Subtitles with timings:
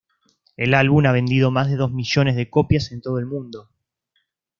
[0.57, 3.69] El álbum ha vendido más de dos millones de copias en todo el mundo.